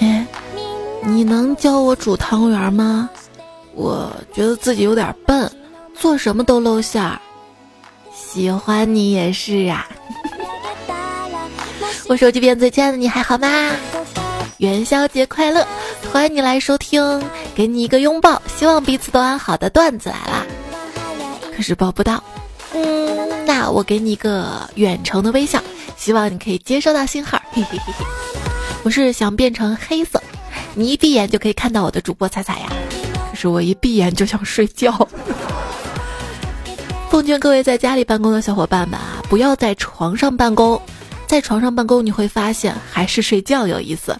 [0.00, 0.26] 哎，
[1.02, 3.08] 你能教我煮汤圆吗？
[3.74, 5.50] 我觉得自己有点笨，
[5.98, 7.20] 做什么都露馅儿。
[8.14, 9.88] 喜欢你也是啊。
[12.08, 13.48] 我手机边最亲爱的你还好吗？
[14.58, 15.66] 元宵节快乐！
[16.12, 17.22] 欢迎你来收听，
[17.54, 20.46] 给你一个拥抱，希望彼此都安好的段子来啦。
[21.56, 22.22] 可是抱不到，
[22.74, 25.60] 嗯，那我给你一个远程的微笑，
[25.96, 27.40] 希望你可以接收到信号。
[27.52, 28.04] 嘿嘿嘿嘿，
[28.84, 30.20] 我是想变成黑色，
[30.74, 32.68] 你一闭眼就可以看到我的主播彩彩呀。
[33.30, 35.08] 可是我一闭眼就想睡觉。
[37.08, 40.80] 奉劝各位在家里办公的小伙伴们啊，不要在床上办公。
[41.26, 44.18] 在床上办公，你会发现还是睡觉有意思。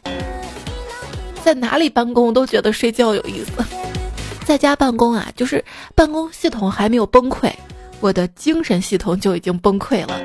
[1.42, 3.64] 在哪里办公都觉得睡觉有意思。
[4.44, 5.62] 在家办公啊，就是
[5.94, 7.52] 办公系统还没有崩溃，
[8.00, 10.19] 我的精神系统就已经崩溃了。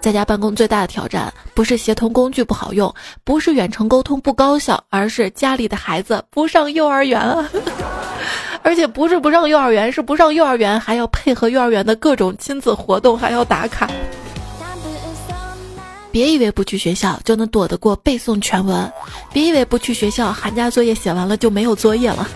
[0.00, 7.48] 在家办公最大的挑战，不是协同工具不好用，不是远程沟通不高效，而是家里的孩子不上幼儿园啊。
[8.62, 13.90] 而且不是不上幼儿园，是不上幼儿园还要配合幼儿园的各种亲子活动，还要打卡。
[16.10, 18.90] 别以为不去学校就能躲得过背诵全文，
[19.32, 22.26] 别以为不去学校寒假作业写完了就没有作业了。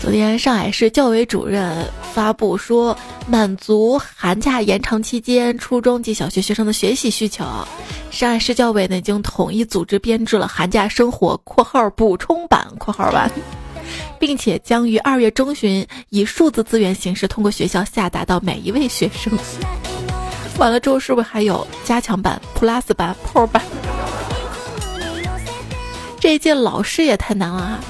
[0.00, 2.96] 昨天上海市教委主任发布说，
[3.26, 7.44] 满足寒假延长期间初中及小学学生的学习需求，
[8.10, 13.30] 上海市教委呢已经统一组织编制了寒假生活（括号补充版）（括号完），
[14.20, 19.32] 并且将于二月中旬以数字资源形式通过学校下达到每一位学生。
[20.58, 23.62] 完了之后，是不是还有加强版、Plus 版、Pro 版？
[26.20, 27.80] 这一届老师也太难了啊！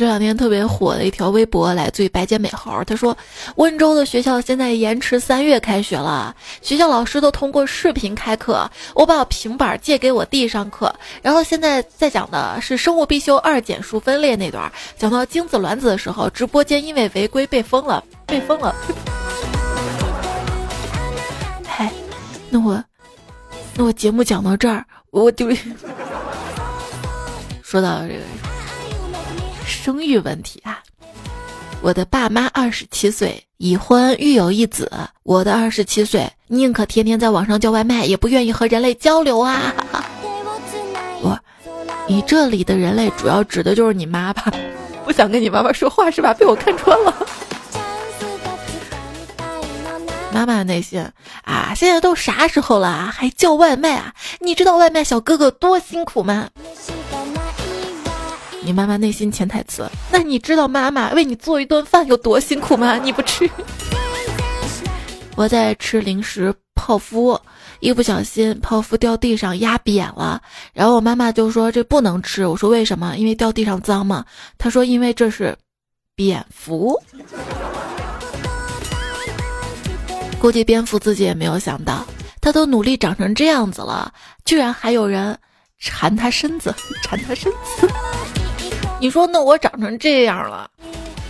[0.00, 3.14] 这两天特别火的一条微博来自于白姐美猴，他说
[3.56, 18.74] ：“温州的学校现在延迟三月开学了，学校老师都通过视频开课，我把我平板借给我弟上课，然后现在在讲的是生物必修二减数分裂那段，讲到精子卵子的时候，直播间因为违规被封了，被封了。”
[21.68, 21.92] 嗨
[22.48, 22.82] 那我，
[23.74, 25.50] 那我节目讲到这儿，我就
[27.62, 28.20] 说到这个
[29.70, 30.82] 生育问题啊。
[31.80, 34.84] 我的爸妈二十七岁，已婚育有一子；
[35.22, 39.74] 我的二十七岁，宁可天天在网上叫外卖，也不愿意和人类交流啊。
[41.22, 41.38] 我，
[42.06, 44.52] 你这里的人类主要指的就是你妈吧？
[45.06, 46.34] 不想跟你妈妈说话是吧？
[46.34, 47.14] 被我看穿了。
[50.32, 51.02] 妈妈的内心
[51.44, 54.14] 啊，现在都啥时候了，还叫外卖啊？
[54.40, 56.50] 你知道外卖小哥哥多辛苦吗？
[58.70, 62.94] 你妈妈内心潜台词：那你知道妈妈为你做一顿饭有多辛苦吗？
[62.98, 63.50] 你不吃。
[65.34, 67.36] 我在吃零食泡芙，
[67.80, 70.40] 一不小心泡芙掉地上压扁了，
[70.72, 72.46] 然后我妈妈就说这不能吃。
[72.46, 73.16] 我说为什么？
[73.16, 74.24] 因为掉地上脏吗？
[74.56, 75.58] 她说因为这是
[76.14, 76.96] 蝙蝠。
[80.38, 82.06] 估计蝙蝠自己也没有想到，
[82.40, 84.12] 它都努力长成这样子了，
[84.44, 85.36] 居然还有人
[85.76, 86.72] 缠它身子，
[87.02, 87.90] 缠它身子。
[89.00, 90.70] 你说那我长成这样了，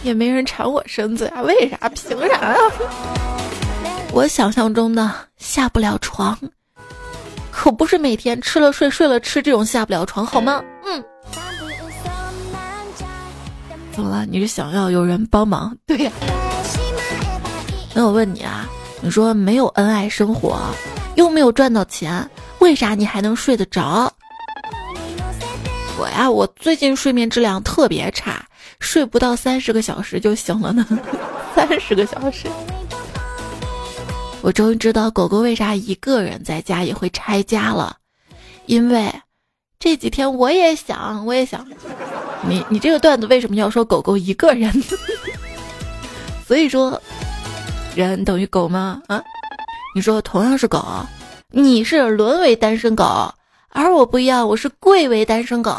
[0.03, 1.41] 也没人缠我身子呀？
[1.43, 1.89] 为啥？
[1.91, 2.57] 凭啥呀？
[4.13, 6.37] 我想象中的下不了床，
[7.53, 10.61] 可不是每天吃了睡，睡了吃这种下不了床，好吗？
[10.85, 11.03] 嗯。
[13.93, 14.27] 怎么了？
[14.27, 15.77] 你是想要有人帮忙？
[15.87, 16.11] 对呀。
[17.95, 18.69] 那我问你啊。
[19.03, 20.61] 你说没有恩爱生活，
[21.15, 24.13] 又没有赚到钱，为啥你还能睡得着？
[26.01, 28.43] 我呀，我最近睡眠质量特别差，
[28.79, 30.87] 睡不到三十个小时就醒了呢。
[31.55, 32.49] 三十个小时，
[34.41, 37.99] 我终于知道狗狗为啥一个人在家也会拆家了，
[38.65, 39.13] 因为
[39.79, 41.69] 这几天我也想，我也想，
[42.49, 44.73] 你你这个段子为什么要说狗狗一个人？
[46.49, 46.99] 所以说。
[47.97, 49.03] 人等于狗吗？
[49.09, 49.21] 啊，
[49.97, 51.05] 你说同样是狗，
[51.51, 53.35] 你是沦为单身狗，
[53.73, 55.73] 而我不一样，我是贵为单身狗。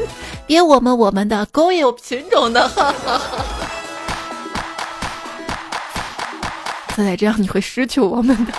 [0.46, 2.68] 别我们我们的狗也有品种的，
[6.96, 8.52] 再这样你会失去我们的。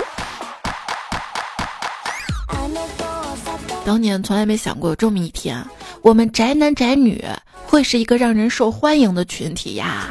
[3.86, 5.64] 当年从来没想过有这么一天，
[6.02, 7.24] 我们宅男宅女
[7.68, 10.08] 会是一个让人受欢迎的群体呀。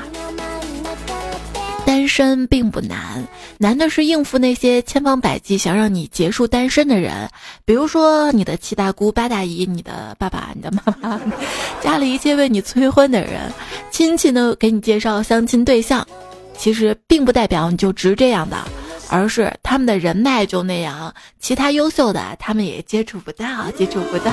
[1.87, 3.27] 单身并不难，
[3.59, 7.29] 难的是应付那些千方百计想让你结束单身的人，
[7.65, 11.21] 比如说你的七大姑八大姨、你的爸爸、你的妈妈，
[11.83, 13.53] 家里一切为你催婚的人，
[13.91, 16.07] 亲戚呢给你介绍相亲对象，
[16.57, 18.57] 其实并不代表你就值这样的，
[19.09, 24.33] 而是他们的人脉就那样，其他优秀的他们也接触不到，接触不到。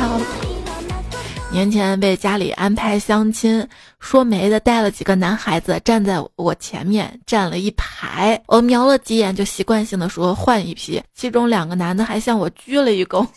[1.51, 3.67] 年前被家里安排相亲，
[3.99, 13.27] 说媒的带了几个男孩子站在我前面站了一排，我瞄了几眼就习惯性的说换一批，其中两个男的还向我鞠了一躬，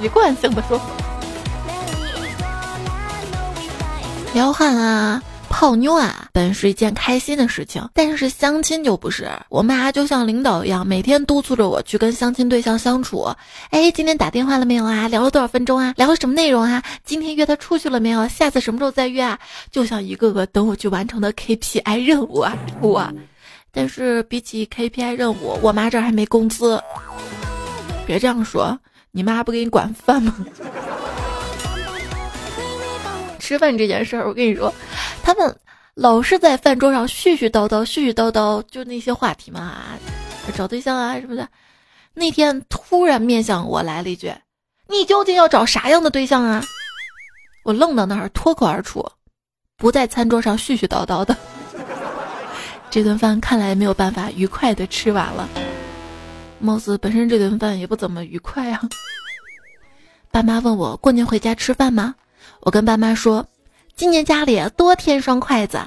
[0.00, 0.80] 习惯性的说，
[4.32, 5.22] 撩汉啊。
[5.52, 9.28] 泡妞啊，本是一件开心的事情，但是相亲就不是。
[9.48, 13.28] 我妈就像领导一样，每天督促着我去跟相亲对象相处。
[13.70, 15.08] 哎，今天打电话了没有啊？
[15.08, 15.94] 聊了多少分钟啊？
[15.96, 16.82] 聊了什么内容啊？
[17.04, 18.28] 今天约他出去了没有？
[18.28, 19.38] 下次什么时候再约啊？
[19.70, 22.56] 就像一个个等我去完成的 KPI 任务啊！
[22.80, 23.12] 我，
[23.72, 26.80] 但是比起 KPI 任务，我妈这还没工资。
[28.06, 28.78] 别这样说，
[29.10, 30.34] 你妈不给你管饭吗？
[33.38, 34.72] 吃饭这件事儿，我跟你说，
[35.24, 35.56] 他们
[35.94, 39.78] 老是在饭桌上絮絮叨叨、絮絮叨叨，就那些话题嘛，
[40.54, 41.48] 找对象啊什么的。
[42.14, 44.32] 那天突然面向我来了一句
[44.88, 46.62] ：“你究竟要找啥样的对象啊？”
[47.64, 49.04] 我愣到那儿，脱口而出
[49.76, 51.36] ：“不在餐桌上絮絮叨叨的。
[52.90, 55.48] ”这顿饭看来没有办法愉快的吃完了，
[56.58, 58.80] 貌似本身这顿饭也不怎么愉快啊。
[60.30, 62.14] 爸妈问我过年回家吃饭吗？
[62.60, 63.46] 我跟爸妈说，
[64.00, 65.78] 今年家里多添双筷子。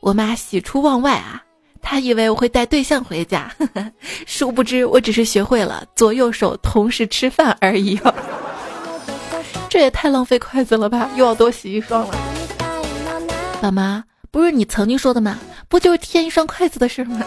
[0.00, 1.40] 我妈喜出望外啊，
[1.80, 3.48] 她以为我会带对象回家，
[4.26, 7.96] 殊不知我只是学会了左右手同时吃饭而已。
[9.70, 12.16] 这也太浪费筷子了吧，又要多洗一双了。
[13.60, 14.02] 爸妈，
[14.32, 15.38] 不是你曾经说的吗？
[15.68, 17.24] 不就是添一双筷子的事吗？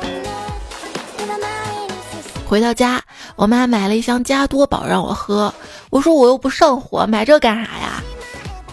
[2.45, 3.01] 回到家，
[3.37, 5.53] 我妈买了一箱加多宝让我喝，
[5.89, 8.03] 我说我又不上火，买这干啥呀？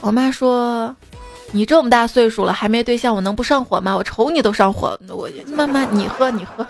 [0.01, 0.95] 我妈说
[1.55, 3.97] ：“你这么大岁数了还没对象，我能不上火吗？
[3.97, 6.67] 我瞅你都上火。”我妈妈，你喝你喝。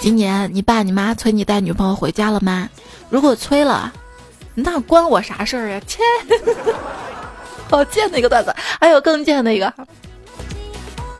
[0.00, 2.66] 今年你爸你妈催你带女朋友回家了吗？
[3.10, 3.92] 如果催了，
[4.54, 5.80] 那关我啥事儿呀？
[5.86, 6.00] 切！
[7.68, 9.70] 好贱的一个段子，还有更贱的一个。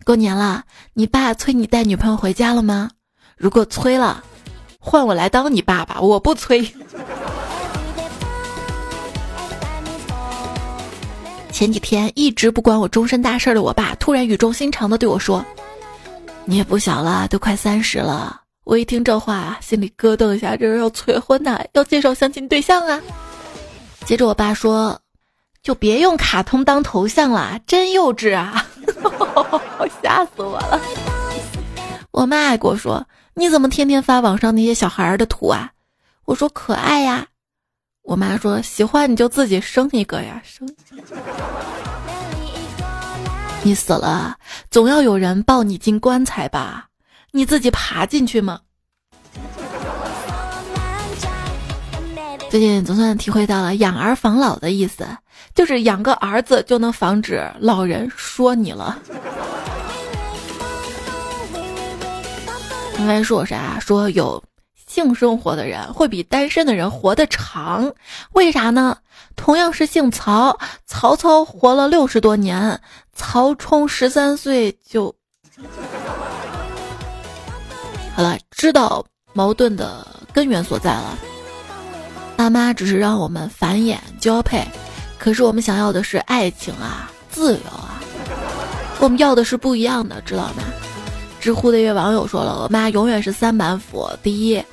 [0.02, 0.62] 过年了，
[0.94, 2.90] 你爸催你带女朋友回家了吗？
[3.36, 4.24] 如果催了，
[4.78, 6.74] 换我来当你爸爸，我不催。
[11.54, 15.42] 前几天一直不管我终身大事的我爸，突然语重心长的对我说
[16.44, 23.00] ：“你也不小了，都快三十了。”我一听这话，心里咯噔一下，这是要催婚呐，要介绍相亲对象啊。
[24.04, 25.00] 接着我爸说
[25.62, 28.66] ：“就别用卡通当头像了，真幼稚啊！”
[30.02, 30.80] 吓死我了。
[32.10, 35.70] 我妈还跟我说：“你怎么天天发网上那些小孩的图啊？”
[36.26, 37.24] 我说：“可爱呀。”
[38.04, 40.68] 我妈说：“喜欢你就自己生一个呀，生。
[43.62, 44.36] 你死了，
[44.70, 46.86] 总要有人抱你进棺材吧？
[47.30, 48.60] 你自己爬进去吗？”
[52.50, 55.08] 最近总算体会到了养儿防老的意思，
[55.54, 58.98] 就是养个儿子就能防止老人说你了。
[62.98, 63.80] 应该说啥？
[63.80, 64.40] 说有。
[64.94, 67.92] 性生活的人会比单身的人活得长，
[68.30, 68.96] 为啥呢？
[69.34, 70.56] 同样是姓曹，
[70.86, 72.80] 曹操活了六十多年，
[73.12, 75.12] 曹冲十三岁就
[78.14, 81.18] 好了，知道矛盾的根源所在了。
[82.36, 84.64] 爸妈只是让我们繁衍交配，
[85.18, 88.00] 可是我们想要的是爱情啊，自由啊，
[89.00, 90.62] 我们要的是不一样的，知道吗？
[91.40, 94.64] 知乎的一位网友说了：“我妈永远是三板斧，第一。”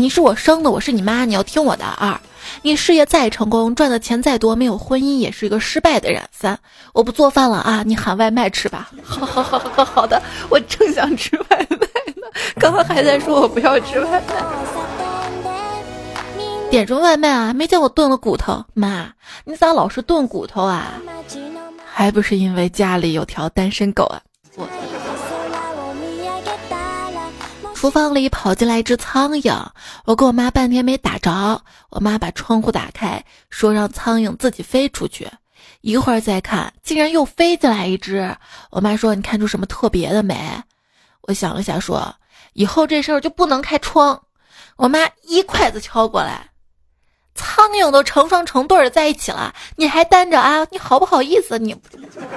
[0.00, 1.84] 你是我生的，我是你妈，你要听我的。
[1.84, 2.16] 二，
[2.62, 6.22] 你事业再成功，赚的钱再多，没有婚姻也是一个失败的人。
[6.30, 6.56] 三，
[6.92, 8.92] 我不做饭了啊，你喊外卖吃吧。
[9.02, 11.66] 好好好好好的，我正想吃外卖
[12.14, 12.28] 呢，
[12.60, 14.34] 刚刚还在说我不要吃外卖。
[16.70, 17.52] 点什么外卖啊？
[17.52, 18.64] 没见我炖了骨头。
[18.74, 19.10] 妈，
[19.44, 20.92] 你咋老是炖骨头啊？
[21.84, 24.22] 还不是因为家里有条单身狗啊。
[24.54, 24.64] 我。
[27.80, 29.64] 厨房里跑进来一只苍蝇，
[30.04, 31.62] 我跟我妈半天没打着。
[31.90, 35.30] 我妈把窗户打开，说让苍蝇自己飞出去。
[35.82, 38.36] 一会儿再看，竟然又飞进来一只。
[38.72, 40.60] 我妈说：“你看出什么特别的没？”
[41.22, 42.12] 我想了想，说
[42.54, 44.20] ：“以后这事儿就不能开窗。”
[44.74, 46.50] 我妈一筷子敲过来，
[47.36, 50.66] 苍蝇都成双成对的在一起了，你还单着啊？
[50.72, 51.56] 你好不好意思？
[51.60, 51.72] 你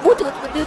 [0.04, 0.60] 不得不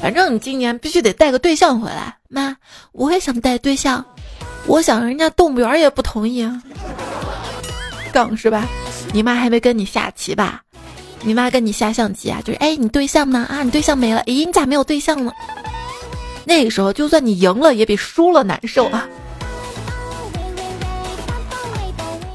[0.00, 2.56] 反正你今年必须得带个对象回来，妈，
[2.92, 4.04] 我也想带对象，
[4.66, 6.62] 我想人家动物园也不同意啊，
[8.12, 8.66] 杠是吧？
[9.12, 10.62] 你妈还没跟你下棋吧？
[11.22, 13.46] 你妈跟你下象棋啊，就是哎，你对象呢？
[13.50, 15.30] 啊，你对象没了，咦，你咋没有对象呢？
[16.44, 19.06] 那个时候，就算你赢了，也比输了难受啊。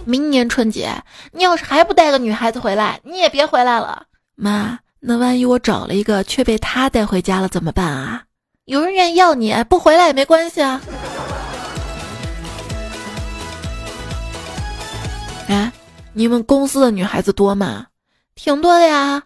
[0.05, 0.93] 明年春节，
[1.31, 4.03] 你要是还不带个女孩子回来，你也别回来了。
[4.36, 8.24] 妈，那万一我找了一个却被他带回家了怎么办啊？
[8.65, 10.81] 有人愿意要你，不回来也没关系啊。
[15.47, 15.71] 哎，
[16.13, 17.85] 你们公司的女孩子多吗？
[18.33, 19.21] 挺多的呀。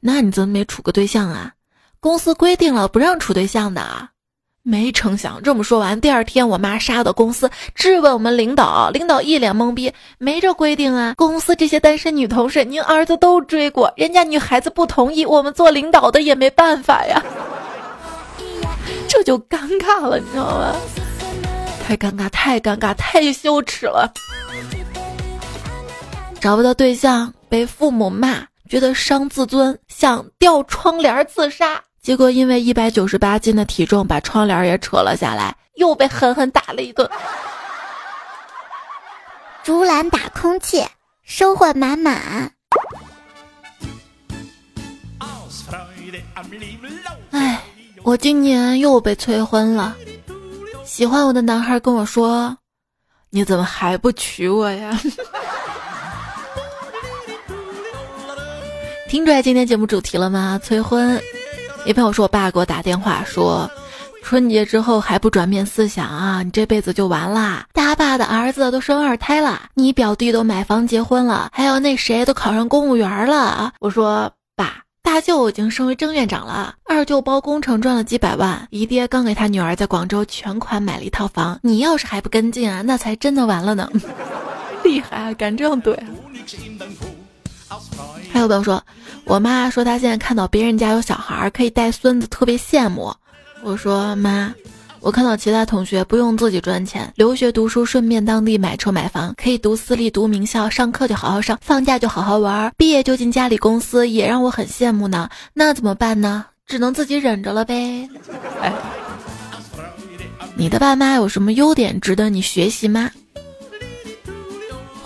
[0.00, 1.52] 那你怎么没处个对象啊？
[2.00, 4.08] 公司规定了不让处对象的。
[4.66, 11.12] 没成想，这么说完，第二天我妈杀到公司质问我们领导，领导一脸懵逼，没这规定啊！
[11.18, 17.22] 公司这些单身女同事，您儿子都追过，人家女孩子不同意，我们做领导的也没办法呀，
[19.06, 20.74] 这就尴尬了，你知道吗？
[21.86, 24.10] 太尴尬，太尴尬，太羞耻了！
[26.40, 31.78] 找不到对象，被父母骂，觉得伤自尊，想吊窗帘自杀。
[32.04, 37.08] 结果因为一百九十八斤的体重，把窗帘也扯了下来，又被狠狠打了一顿。
[39.62, 40.84] 竹篮打空气，
[41.22, 42.52] 收获满满。
[47.30, 47.62] 哎，
[48.02, 49.96] 我今年又被催婚了。
[50.84, 52.54] 喜欢我的男孩跟我说
[53.32, 55.00] ：“你怎么还不娶我呀？”
[59.08, 60.60] 听出来今天节目主题了吗？
[60.62, 61.18] 催婚。
[61.86, 63.70] 一朋友说，我爸给我打电话说，
[64.22, 67.66] 春节之后还不转变思想啊，你这辈子就完啦！
[67.74, 73.70] 大爸的儿子都生二胎了，你表弟都买房结婚了，还有那谁都考上公务员了！
[73.80, 83.90] 我说爸，大舅已经升为正院长了，二舅包工程赚了几百万，姨爹刚给他女儿在广州全款买了一套房，你要是还不跟进啊，那才真的完了呢！
[84.82, 85.94] 厉害啊，敢这样怼！
[88.32, 88.82] 还有朋友说，
[89.24, 93.14] 我妈说她现在看到别人家有小孩可以带孙子，特别羡慕。
[93.62, 94.52] 我说妈，
[95.00, 105.28] 我看到其他同学不用自己赚钱，留学读书，顺便当地买车买房，可以读私立读名校，上课就好好上，放假就好好玩，毕业就进家里公司，也让我很羡慕呢。
[105.52, 106.44] 那怎么办呢？
[106.66, 108.08] 只能自己忍着了呗。
[108.60, 108.72] 哎，
[110.56, 113.10] 你的爸妈有什么优点值得你学习吗？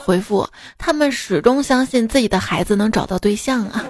[0.09, 0.49] 回复
[0.79, 3.85] 他们始终相信自己的孩子能找到对象啊！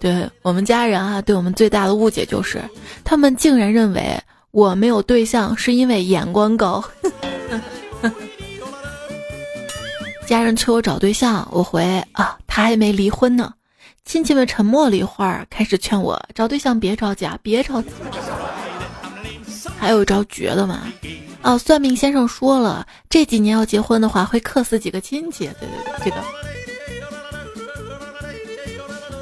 [0.00, 2.60] 对我们家人啊，对我们最大的误解就是，
[3.04, 4.20] 他们竟然认为
[4.50, 6.82] 我没有对象是因为眼光高。
[10.26, 13.54] 家人催我找对象，我回啊，他还没离婚呢。
[14.04, 17.90] 亲戚们沉默了一会儿，开始劝我找对象别着急啊，别着急。
[19.82, 20.92] 还有一招绝的嘛？
[21.42, 25.50] 哦，算命先生说了，这几年要结婚的话，会克死几个亲戚。
[25.58, 26.18] 对对对，这个。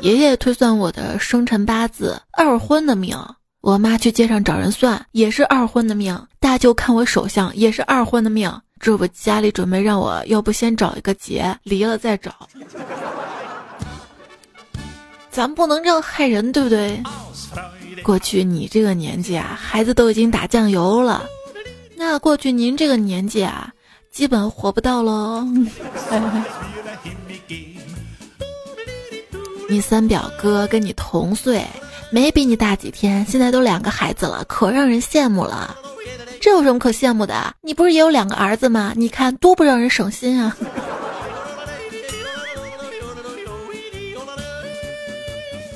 [0.02, 3.16] 爷爷推算我的生辰八字，二婚的命。
[3.62, 6.26] 我妈去街上找人算，也是二婚的命。
[6.38, 8.54] 大舅看我手相，也是二婚的命。
[8.78, 12.34] 这不，家里准备让我要不先找一个结，离了再找。
[15.32, 17.02] 咱不能这样害人，对不对？
[18.02, 21.24] 过去你这个年纪啊，孩子都已经打酱油了。
[21.96, 23.72] 那过去您这个年纪啊，
[24.10, 25.46] 基本活不到喽。
[29.68, 31.64] 你三表哥跟你同岁，
[32.10, 35.76] 没比你大几天，现在都两个孩子了，可让人羡慕了。
[36.40, 37.54] 这有什么可羡慕的？
[37.60, 38.92] 你不是也有两个儿子吗？
[38.96, 40.56] 你看多不让人省心啊！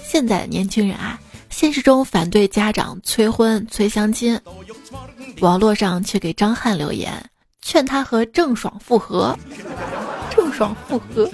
[0.04, 1.20] 现在的年轻人啊，
[1.54, 4.38] 现实中反对家长催婚催相亲。
[5.40, 7.30] 网络上却给张翰留言，
[7.62, 9.38] 劝他和郑爽复合。
[10.34, 11.30] 郑爽复合，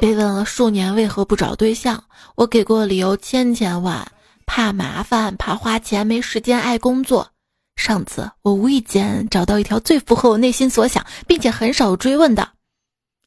[0.00, 2.04] 被问了数年为何不找对象，
[2.36, 4.06] 我给过理由千千万，
[4.46, 7.32] 怕麻烦，怕花钱，没时间，爱工作。
[7.74, 12.48] 上次我无意间找到一条最符合我内心所想，并且很少追问的，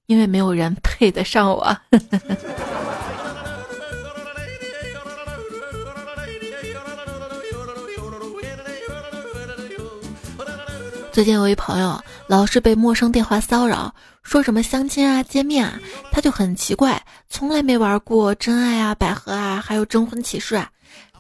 [0.05, 1.57] 因为没有人配得上我。
[1.57, 2.21] 呵 呵
[11.17, 15.73] 最近有一朋友老是被陌生电话骚扰，说什么相亲啊、见面啊，
[16.11, 20.69] 他就很奇怪，从来没玩过真爱啊、百合啊，还有征婚启事啊。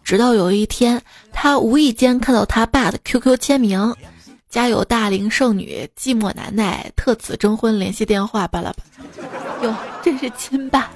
[0.03, 1.01] 直到有一天，
[1.33, 3.91] 他无意间看到他爸的 QQ 签名
[4.51, 8.83] ：“家有大龄剩女，寂寞难耐，特此征婚联系电话。”巴拉巴，
[9.63, 10.89] 哟，真是亲爸呀！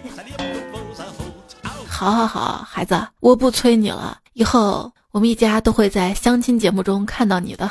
[1.88, 7.68] 好好好，孩子，我不催你了，以后我们一家都会在相亲节目中看到你的。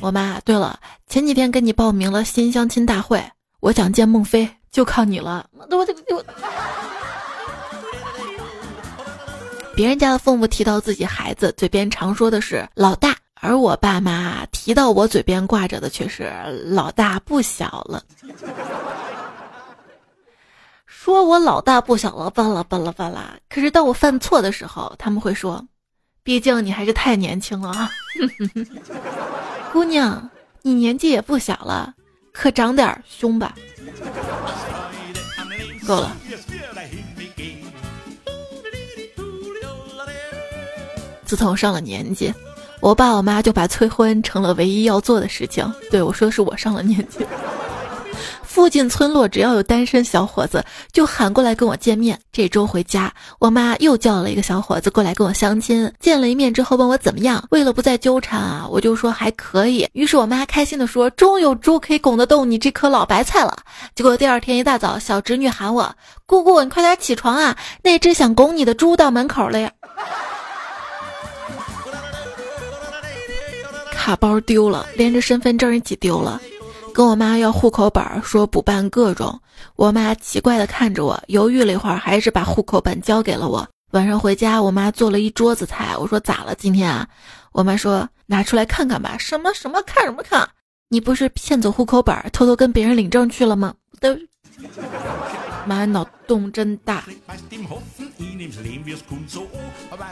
[0.00, 0.78] 我妈，对了，
[1.08, 3.22] 前几天给你报名了新相亲大会，
[3.60, 5.46] 我想见孟非，就靠你了。
[5.52, 6.24] 我这我。
[9.74, 16.32] 别人家的父母提到自己孩子，嘴边常说的是老大，而我爸妈提到我嘴边挂着的却是
[16.66, 18.02] 老大不小了。
[20.86, 23.34] 说我老大不小了，巴拉巴拉巴拉。
[23.48, 25.64] 可是当我犯错的时候，他们会说，
[26.22, 27.90] 毕竟你还是太年轻了啊，
[29.72, 30.28] 姑娘，
[30.62, 31.94] 你年纪也不小了，
[32.32, 33.54] 可长点胸吧。
[35.86, 36.16] 够了。
[41.24, 42.32] 自从上了年纪，
[42.80, 45.70] 我爸我妈就把催婚成了唯一要做的事情。
[45.90, 47.18] 对我说的：“是我上了年纪。”
[48.48, 52.18] 附近村落只要有单身小伙子，就喊过来跟我见面。
[52.32, 55.92] 这周回家，我妈又叫了一个小伙子过来跟我相亲。
[56.00, 57.44] 见了一面之后，问我怎么样。
[57.50, 59.86] 为了不再纠缠啊，我就说还可以。
[59.92, 63.54] 于是我妈开心的说：“终有猪可以拱得动你这颗老白菜了。”
[63.94, 69.70] 结果第二天一大早，小侄女喊我：“姑姑，你快点起床啊，那只想拱你的猪到门口了呀。”
[73.92, 76.40] 卡包丢了，连着身份证一起丢了，
[76.98, 79.40] 跟我妈要户口本，说补办各种。
[79.76, 83.64] 我妈奇怪的看着我，犹豫了一会儿，还是把户口本交给了我。
[83.92, 87.06] 晚上回家，我妈做了一桌子菜，我说咋了今天啊？
[87.52, 89.16] 我妈说拿出来看看吧。
[89.16, 90.48] 什么什么看什么看？
[90.88, 93.72] 你不是骗走户口本，偷偷跟别人领证去了吗？
[94.00, 94.18] 都。
[95.66, 97.04] 妈脑洞真大。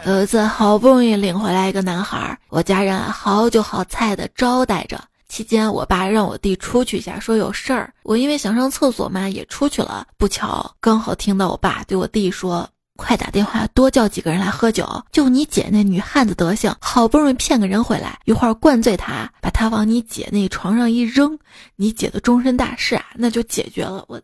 [0.05, 5.03] 儿子好不容易领回来一个男孩，我家人好酒好菜的招待着。
[5.29, 7.93] 期间，我爸让我弟出去一下，说有事儿。
[8.03, 10.07] 我因为想上厕所嘛，也出去了。
[10.17, 14.89] 不巧，刚好听到我爸对我弟说：“快打电话多叫几个人来喝酒。
[15.11, 21.39] 就你姐那女汉子德行，好不容易骗个人回来，一会儿灌醉他，把他往你姐那床上一扔，
[21.75, 24.21] 你姐的终身大事啊，那就解决了。”我。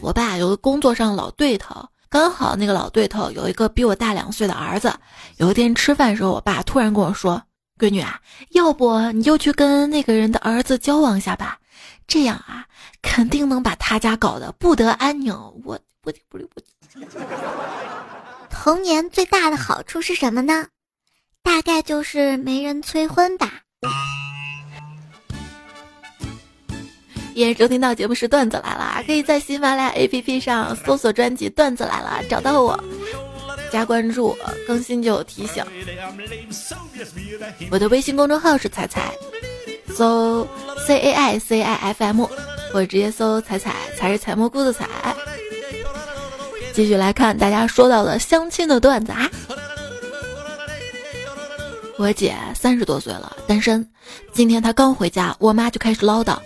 [0.00, 4.92] 我爸有个工作上老对头，刚好那个老对头有一个比我大两岁的儿子。
[5.36, 7.40] 有一天吃饭时候，我爸突然跟我说
[7.78, 11.60] ：“闺女啊，要不你就去跟那个人的儿子交往一下吧，
[12.08, 12.66] 这样啊，
[13.00, 15.32] 肯定能把他家搞得不得安宁。”
[15.64, 16.60] 我不不不，
[18.50, 20.66] 童年最大的好处是什么呢？
[21.44, 23.62] 大概就是没人催婚吧。
[27.34, 32.78] 也收听到节目是段子来了，可以在喜马拉雅 APP 上搜索专辑《段子来了》，找到我，
[33.72, 35.64] 加关注，更新就有提醒。
[37.70, 39.12] 我的微信公众号是彩彩，
[39.94, 40.46] 搜
[40.86, 42.24] C A I C I F M，
[42.72, 44.86] 或者直接搜彩彩，才是采蘑菇的彩。
[46.72, 49.28] 继续来看大家说到的相亲的段子啊。
[51.96, 53.86] 我姐三十多岁了，单身。
[54.32, 56.38] 今天她刚回家，我妈就开始唠叨。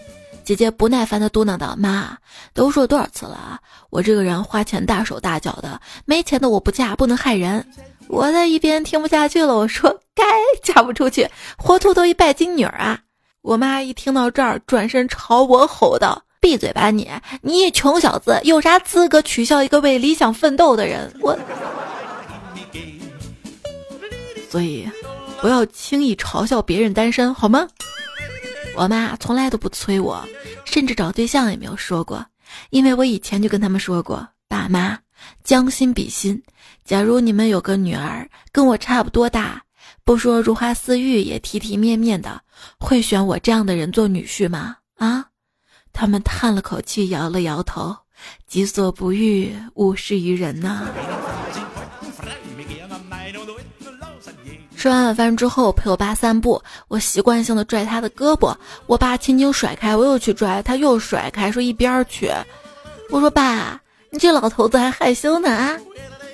[0.45, 2.17] 姐姐不耐烦的嘟囔道：“妈，
[2.53, 3.59] 都说多少次了啊，
[3.91, 7.67] 我这个人花钱大手大脚的，没钱的我不嫁，不能害人。”
[8.07, 10.23] 我在一边听不下去了，我说：“该
[10.63, 11.27] 嫁不出去，
[11.57, 13.01] 活脱脱一拜金女儿啊！”
[13.41, 17.11] 我妈一听到这儿，转身朝我吼道：“闭嘴吧你！
[17.41, 21.35] 你穷小子有啥资格取笑一个为理想奋斗的人？”我，
[24.51, 24.87] 所以
[25.41, 27.67] 不要轻易嘲笑别人单身，好吗？
[28.77, 30.27] 我妈从来都不催我，
[30.65, 32.25] 甚至找对象也没有说过，
[32.71, 34.99] 因为我以前就跟他们说过，爸妈
[35.43, 36.43] 将心比心，
[36.85, 39.63] 假如你们有个女儿跟我差不多大，
[40.05, 42.41] 不说如花似玉，也体体面面的，
[42.79, 44.77] 会选我这样的人做女婿吗？
[44.97, 45.27] 啊？
[45.93, 47.97] 他们叹了口气，摇了摇头，
[48.49, 50.89] 己所不欲，勿施于人呐。
[54.85, 62.31] 吃完晚饭之后，陪我爸散步，我习惯性的拽他的胳膊，我爸轻轻甩开，我又去拽，他又甩开，说一边去。
[63.11, 65.75] 我说爸，你这老头子还害羞呢啊！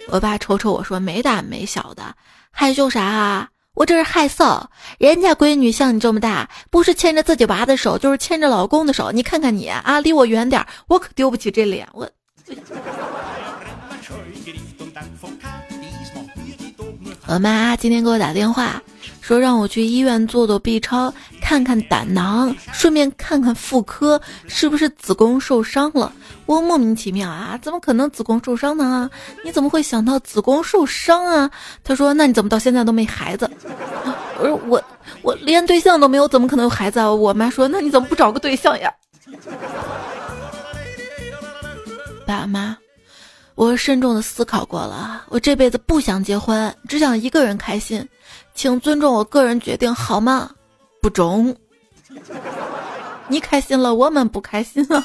[0.08, 2.02] 我爸瞅瞅我说没大没小的，
[2.50, 3.48] 害羞啥啊？
[3.74, 4.60] 我这是害臊，
[4.98, 9.12] 人家闺女像你这么大，不是牵着自己娃的手，就是牵着老公的手。
[9.12, 12.10] 你看看你啊，离我远点，我可丢不起这脸，我。
[17.32, 18.82] 我妈今天给我打电话，
[19.20, 26.12] 说让我去医院做做 B 超，看看胆囊，顺便看看妇科是不是子宫受伤了。
[26.46, 29.08] 我莫名其妙啊，怎么可能子宫受伤呢？
[29.44, 31.48] 你怎么会想到子宫受伤啊？
[31.84, 33.48] 她说：“那你怎么到现在都没孩子？”
[34.40, 34.82] 我说：“我
[35.22, 38.92] 我连对象都没有，怎么可能有孩子啊？”我妈说：“那你怎么不找个对象呀？”
[42.26, 42.76] 爸妈。
[43.54, 48.06] 我慎重的思考过了，我这辈子不想结婚，只想一个人开心，
[48.54, 50.50] 请尊重我个人决定好吗？
[51.02, 51.54] 不中。
[53.28, 55.04] 你开心了，我们不开心了。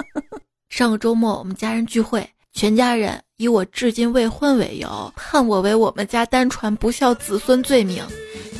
[0.68, 8.00] 上个周末我们家人聚会，全家人以我至今未婚为由，判我为我们家单传不孝子孙罪名。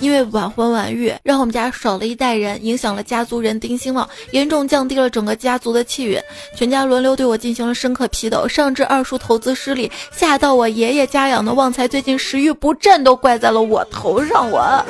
[0.00, 6.20] 因为晚婚晚育，让我们家少了一代人，影响了家族人丁兴旺，严重降低了整个家族的气运。
[6.56, 14.50] 全家轮流对我进行了深刻批斗，上至二叔投资失利，下到我爷爷家养的旺财最近食欲不振，都怪在了我头上。
[14.50, 14.84] 我。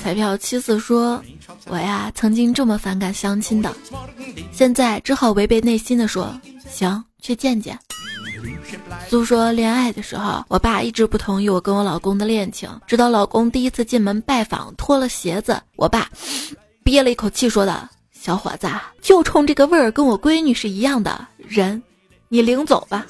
[0.01, 1.21] 彩票七四说
[1.67, 3.73] ：“我呀，曾经这么反感相亲的，
[4.51, 6.33] 现在只好违背内心的说，
[6.69, 7.77] 行。”去见见。
[9.09, 16.09] 诉说恋爱的时候，我爸一直不同意我跟我老公的恋情，直到老公第一次进门拜访脱了鞋子，我爸
[16.81, 17.85] 憋了一口气说道
[18.17, 18.69] ：“小伙子，
[19.01, 21.83] 就冲这个味儿，跟我闺女是一样的人，
[22.29, 23.05] 你领走吧。”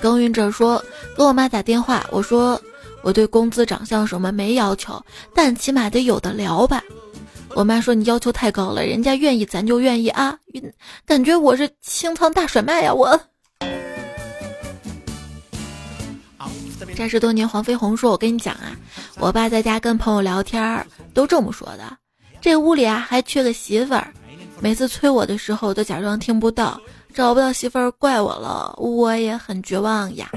[0.00, 0.82] 耕耘者说
[1.14, 2.58] ：“跟我妈打电话，我说
[3.02, 5.02] 我对工资、长相什么没要求，
[5.34, 6.82] 但起码得有的聊吧。”
[7.54, 10.38] 我妈说你要求太高了，人家愿意咱就愿意啊，
[11.06, 12.92] 感觉我是清仓大甩卖呀！
[12.92, 13.18] 我。
[16.94, 18.76] 战十多年黄飞鸿说：“我跟你讲啊，
[19.18, 21.96] 我爸在家跟朋友聊天都这么说的，
[22.40, 24.12] 这屋里啊还缺个媳妇儿，
[24.60, 26.80] 每次催我的时候都假装听不到，
[27.14, 30.30] 找不到媳妇儿怪我了，我也很绝望呀。”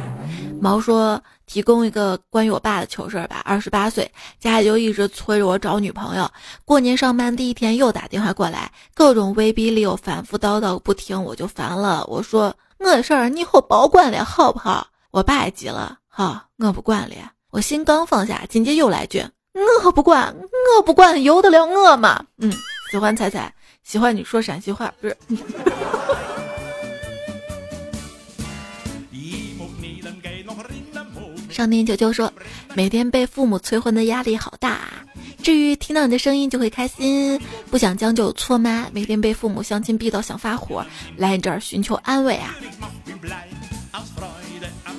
[0.62, 1.21] 毛说。
[1.52, 3.42] 提供一个关于我爸的糗事儿吧。
[3.44, 4.10] 二十八岁，
[4.40, 6.32] 家里就一直催着我找女朋友。
[6.64, 12.06] 过年上班第一天又打电话过来，各种威逼利诱，反复叨叨不停，我就烦了。
[12.08, 14.88] 我说我的事儿你以后保管了好不好？
[15.12, 17.16] 我爸也急了，好，我不管了。
[17.50, 19.22] 我心刚放下，紧接又来句，
[19.84, 20.34] 我不管，
[20.78, 22.24] 我不管，由得了我吗？
[22.38, 22.50] 嗯，
[22.92, 25.18] 喜欢彩彩，喜欢你说陕西话，不是。
[31.62, 32.34] 少年球球说
[32.74, 35.06] ：“每天被父母催婚的压力好大，啊。
[35.43, 38.88] 至于听到你的声音就会开心，不想将就错吗？
[38.91, 40.84] 每天被父母相亲逼到想发火，
[41.17, 42.56] 来你这儿寻求安慰啊。”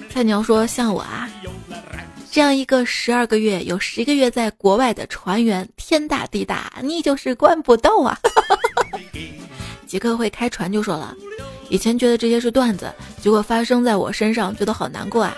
[0.09, 1.29] 菜鸟说：“像我啊，
[2.31, 8.17] 这样一个十二个月有十个月在国外的船员，天大地大，你就是关不到啊。
[9.85, 11.13] ”杰克会开船就说了
[11.69, 15.37] ：“以前觉得这些是段子，结果发生在我身上，觉得好难过啊。”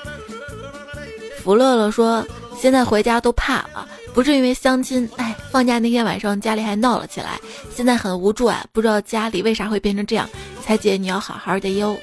[1.45, 2.27] 福乐乐说
[2.57, 7.39] ：“现在回家都怕了，不是因为相亲，哎，放假那天晚上家里还闹了起来，
[7.71, 10.27] 现在很无助啊，不知道家里为啥会变成这样。
[10.63, 11.95] 彩姐，你要好好的哟，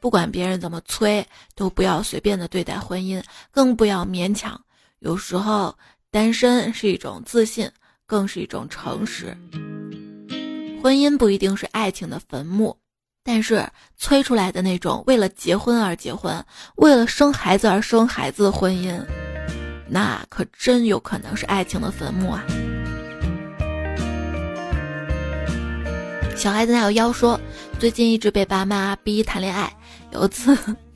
[0.00, 4.60] 不管别人怎么催，都不要随便的对待婚姻，更不要勉强。
[4.98, 5.72] 有时候
[6.10, 7.70] 单身是一种自信，
[8.06, 9.36] 更是一种诚实。
[10.82, 12.76] 婚姻不一定是爱情的坟墓。”
[13.26, 16.44] 但是催出来的那种为了结婚而结婚，
[16.76, 19.02] 为了生孩子而生孩子的婚姻，
[19.88, 22.44] 那可真有可能是爱情的坟墓啊！
[26.36, 27.40] 小孩子那有妖说，
[27.78, 29.74] 最近一直被爸妈逼谈恋爱，
[30.12, 30.54] 有次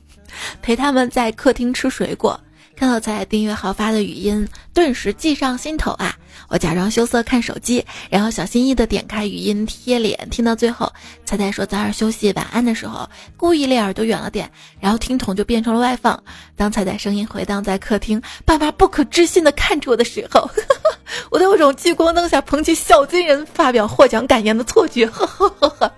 [0.61, 2.39] 陪他们在客厅吃水果。
[2.79, 6.15] 看到彩彩订阅号发的语音，顿时计上心头啊！
[6.47, 10.89] 我假装羞涩看手机，然后小心翼翼的点开语音贴脸，听到最后，
[11.25, 16.23] 彩彩说早点休息，晚安的时候，故意离耳朵远了点，然后听筒就变成了外放。
[16.55, 20.49] 当彩彩声音回荡在客厅，爸爸不可置信的看着我的时候，
[21.31, 25.91] 我都有种聚光灯下捧起小金人发表获奖感言的错觉，呵呵呵呵。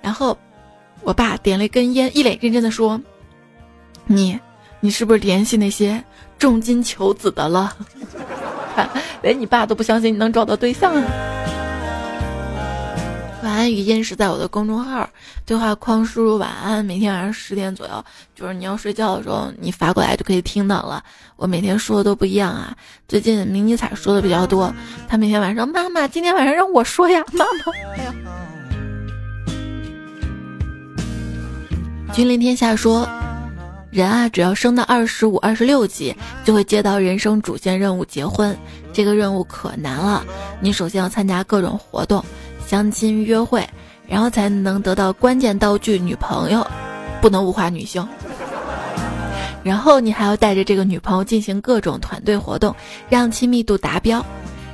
[0.00, 0.38] 然后，
[1.02, 3.00] 我爸点了一根烟，一脸认真的说
[4.06, 4.38] ：“你。”
[4.84, 6.02] 你是不是联系那些
[6.40, 7.72] 重金求子的了？
[8.74, 8.90] 看，
[9.22, 11.04] 连你爸都不相信你能找到对象啊！
[13.44, 15.08] 晚安语音是在我的公众号
[15.46, 21.00] 对话框输入“晚安”，每天晚上十点左右，就是你要睡觉的时候，你发过来就可以听到了。
[21.36, 24.74] 我每天说的都不一样啊，最近迷你彩说的比较多，
[25.08, 27.72] 他每天晚上妈妈，今天晚上让我说呀，妈妈。
[27.94, 28.12] 哎呀，
[32.12, 33.08] 君临天下说。
[33.92, 38.56] 人啊，只要升到二十五、二十六级，就会接到人生主线任务——结婚。
[38.90, 40.24] 这个任务可难了，
[40.60, 42.24] 你首先要参加各种活动、
[42.66, 43.68] 相亲约会，
[44.08, 46.66] 然后才能得到关键道具——女朋友，
[47.20, 48.08] 不能物化女性。
[49.62, 52.74] 然后你还要带着这个女朋友进行各种团队活动，
[53.10, 54.24] 让亲密度达标。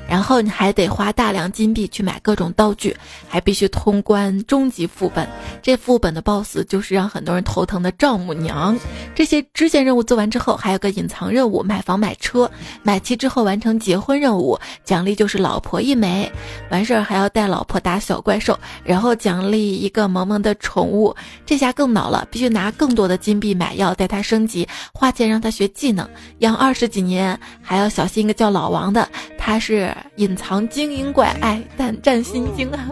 [0.09, 2.97] 然后你还得花大量金币去买各种道具，
[3.29, 5.29] 还必须通关终极副本。
[5.63, 8.79] 这副本的 BOSS 就是让很多人头疼的丈母娘。
[9.15, 12.51] 这些支线任务做完之后，还有个隐藏任务：买房买车。
[12.83, 16.31] 买齐之后完成结婚任务，奖励就是老婆一枚。
[16.71, 21.15] 完事儿还要带老婆打小怪兽，然后奖励一个萌萌的宠物。
[21.45, 29.07] 这下更恼了，必须拿更多的金币买药，带他升级，花钱让他学技能，养二十几年，还要小心一个叫老王的，
[29.49, 29.91] 他是。
[30.17, 32.91] 隐藏精英怪，爱，胆战心惊啊！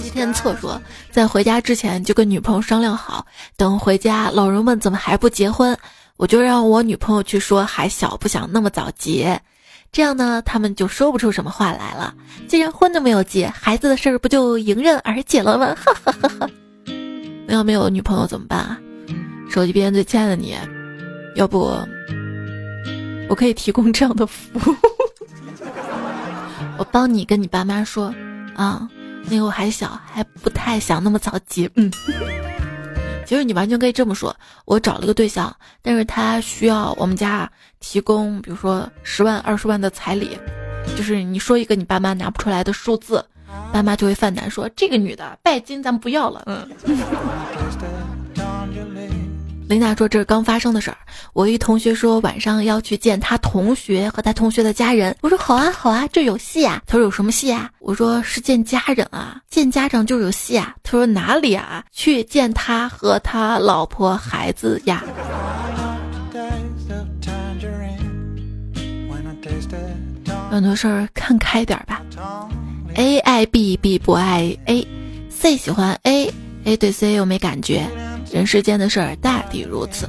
[0.00, 5.76] 吉天策说，在回家之前就跟女朋友商量好，等回家老人问怎么还不结婚，
[6.16, 9.38] 我就让我女朋友去说还小不想那么早结，
[9.92, 12.14] 这样呢，他们就说不出什么话来了。
[12.48, 15.76] 既然婚都没有结，孩子的事儿不就迎刃而解了吗？
[15.76, 16.50] 哈哈哈哈！
[17.46, 18.78] 那要没有女朋友怎么办啊？
[19.50, 20.56] 手机边最亲爱的你。
[21.36, 21.70] 要不，
[23.28, 24.74] 我可以提供这样的服务，
[26.78, 28.12] 我帮你跟你爸妈说
[28.54, 28.88] 啊，
[29.28, 31.70] 那个我还小，还不太想那么早结。
[31.74, 31.92] 嗯，
[33.26, 40.38] 其实你完全可以这么说，我找了个对象，但是他需要我们家提供，比如说十万、二十万的彩礼，
[40.96, 43.22] 就是你说一个你爸妈拿不出来的数字，
[43.74, 46.42] 爸妈就会犯难，说这个女的拜金咱不要了。
[46.46, 46.66] 嗯。
[49.68, 50.96] 琳达说：“这是刚发生的事儿。
[51.32, 55.16] 我一同学说晚上要去见他同学和他同学的家人。
[55.22, 56.80] 我说好啊，好啊，这有戏啊。
[56.86, 57.68] 他说有什么戏啊？
[57.80, 60.76] 我说是见家人啊，见家长就有戏啊。
[60.84, 61.84] 他说哪里啊？
[61.90, 65.02] 去见他和他老婆孩子呀。
[70.48, 72.00] 很多事儿看开点吧。
[72.94, 77.84] A 爱 B，B 不爱 A，C 喜欢 A，A 对 C 又没感觉。”
[78.36, 80.06] 人世间的事儿大抵如此。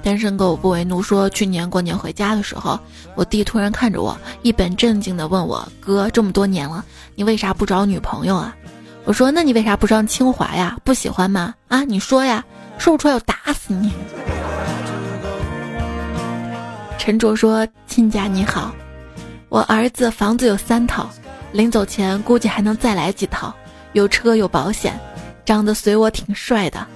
[0.00, 2.78] 单身狗不为奴说，去年过年回家的时候，
[3.16, 6.84] 我弟突然看着我，一本正经地问我：“哥，这么多年了，
[7.16, 8.54] 你为啥不找女朋友啊？”
[9.02, 10.78] 我说：“那你为啥不上清华呀？
[10.84, 11.52] 不喜欢吗？
[11.66, 12.44] 啊，你说呀，
[12.78, 13.90] 说不出来我打死你。”
[16.96, 18.72] 陈卓说：“亲家你好，
[19.48, 21.10] 我儿子房子有三套，
[21.50, 23.52] 临走前估计还能再来几套，
[23.94, 24.96] 有车有保险，
[25.44, 26.86] 长得随我挺帅的。”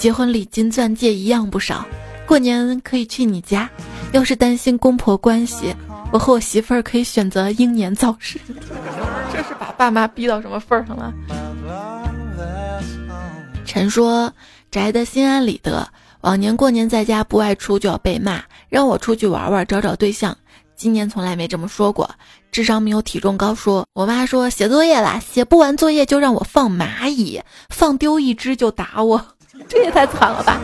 [0.00, 1.84] 结婚礼金钻戒一样不少，
[2.26, 3.68] 过年可以去你家。
[4.12, 5.76] 要是担心公婆关系，
[6.10, 8.40] 我和我媳妇儿可以选择英年早逝。
[9.30, 11.12] 这是把爸妈逼到什么份儿上了？
[13.66, 14.32] 陈说
[14.70, 15.86] 宅的心安理得，
[16.22, 20.34] 往年过年在家不外出就要被骂，让我出去玩玩找找对象。
[20.74, 22.08] 今年从来没这么说过，
[22.50, 23.54] 智商没有体重高。
[23.54, 29.22] 说我妈说写作业啦，写不完作业就让我放蚂蚁，放丢一只就打我。
[29.70, 30.60] 这也太惨了吧！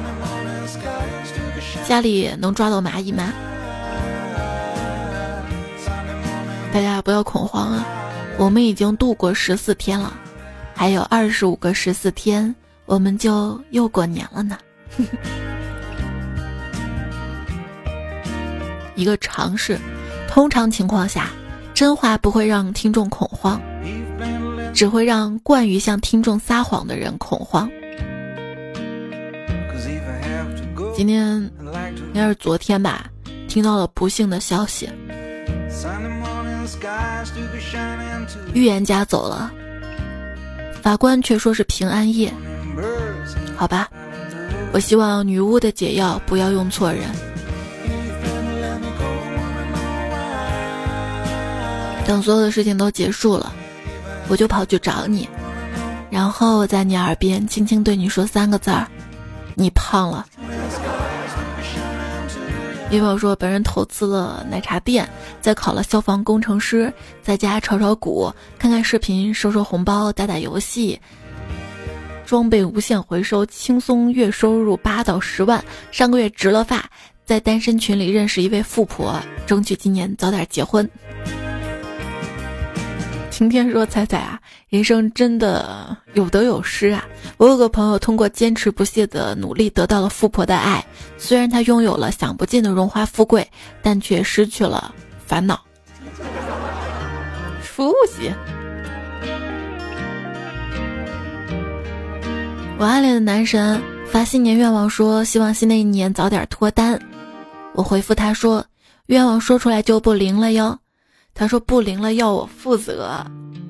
[1.88, 3.32] 家里能抓到蚂蚁吗？
[6.74, 7.86] 大家不要恐慌啊！
[8.36, 10.12] 我们已经度过十四天了，
[10.74, 12.52] 还有二十五个十四天，
[12.84, 14.58] 我们就又过年了呢。
[18.96, 19.78] 一个常识：
[20.28, 21.30] 通常情况下，
[21.72, 23.60] 真话不会让听众恐慌，
[24.74, 27.70] 只会让惯于向听众撒谎的人恐慌。
[30.96, 33.04] 今天应该是昨天吧，
[33.48, 34.88] 听到了不幸的消息，
[38.54, 39.52] 预言家走了，
[40.80, 42.32] 法官却说是平安夜。
[43.54, 43.90] 好吧，
[44.72, 47.02] 我希望女巫的解药不要用错人。
[52.06, 53.52] 等所有的事情都结束了，
[54.28, 55.28] 我就跑去找你，
[56.08, 58.88] 然后在你耳边轻轻对你说三个字儿：
[59.54, 60.24] 你胖了。
[62.88, 65.08] 女朋友说，本人投资了奶茶店，
[65.40, 71.00] 在考了消防工程师，在家炒炒股，看看视频，收收红包，打打游戏，
[72.24, 75.62] 装备无限回收，轻松月收入八到十万。
[75.90, 76.88] 上个月植了发，
[77.24, 80.88] 在单身群里认识一位富婆，争取今年早点结婚。
[83.36, 87.04] 晴天说：“彩彩啊，人生真的有得有失啊！
[87.36, 90.82] 我有个朋友通过坚持不懈的努力得到了富婆的爱，
[91.18, 93.46] 虽然他拥有了享不尽的荣华富贵，
[93.82, 94.94] 但却失去了
[95.26, 95.60] 烦恼。
[97.62, 98.32] 出息！
[102.78, 106.98] 我暗恋的男神发新年愿望说，希望新的一年早点脱单。
[107.74, 108.64] 我回复他说，
[109.08, 110.78] 愿望说出来就不灵了哟。”
[111.36, 113.22] 他说不灵了，要我负责。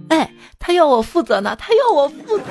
[0.09, 2.45] 哎，他要我负责呢，他要我负责。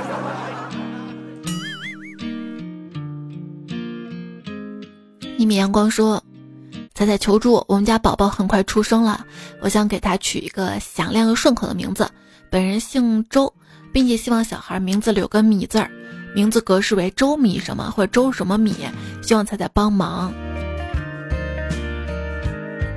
[5.38, 6.22] 一米阳光说，
[6.94, 9.26] 彩彩求助，我们家宝宝很快出生了，
[9.62, 12.06] 我想给他取一个响亮又顺口的名字。
[12.50, 13.54] 本人姓周，
[13.94, 15.90] 并且希望小孩名字里有个米字儿，
[16.36, 18.76] 名字格式为周米什么或者周什么米，
[19.22, 20.34] 希望彩彩帮忙。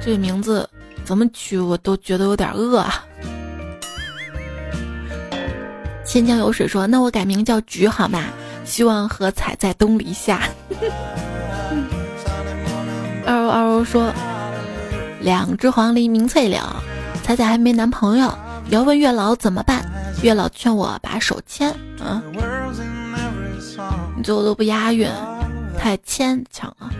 [0.00, 0.68] 这个名字
[1.08, 3.02] 怎么取我都觉得有点饿啊。
[6.04, 8.24] 千江有水说：“那我改名叫菊好吗？
[8.66, 10.42] 希望和彩在东篱下。
[13.24, 14.12] ”二欧二欧说
[15.24, 16.60] ：“两只黄鹂鸣翠柳，
[17.22, 18.30] 彩彩还没男朋友，
[18.68, 19.82] 要问月老怎么办？
[20.22, 21.74] 月老劝我把手牵。
[22.04, 22.22] 嗯，
[24.14, 25.08] 你最后都不押韵，
[25.78, 26.90] 太牵强了。”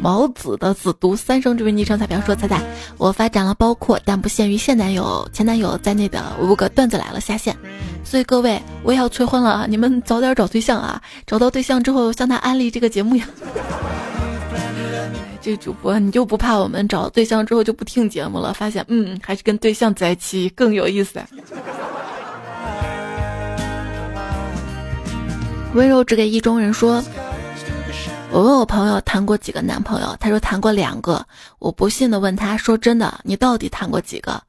[0.00, 2.62] 毛子的子读三声这位昵称彩票说：“彩彩，
[2.96, 7.56] 我发展了包括但不限于现男友、前男友在内的五个段子来了下线，
[8.04, 11.02] 所以各位我也要催婚了，你们早点找对象啊！
[11.26, 13.26] 找到对象之后向他安利这个节目呀。
[15.42, 18.52] ”这主播你就不怕我们找对象之后就不听节目了？
[18.52, 21.20] 发现嗯，还是跟对象在一起更有意思。
[25.74, 27.02] 温柔只给意中人说
[28.30, 31.26] ：“我问我朋友谈过几个男朋友，他说谈过两个。
[31.58, 34.40] 我不信的问他说真的，你到底谈过几个？